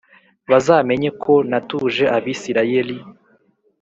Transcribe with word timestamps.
bazamenye 0.49 1.09
ko 1.23 1.33
natuje 1.49 2.03
Abisirayeli 2.17 2.97